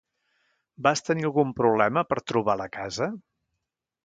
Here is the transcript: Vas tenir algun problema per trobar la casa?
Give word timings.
Vas 0.87 1.05
tenir 1.11 1.25
algun 1.29 1.51
problema 1.59 2.05
per 2.13 2.19
trobar 2.33 2.57
la 2.63 2.69
casa? 2.79 3.11